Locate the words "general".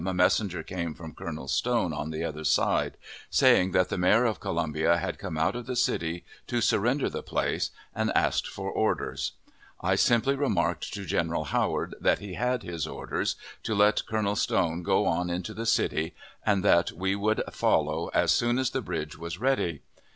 11.05-11.43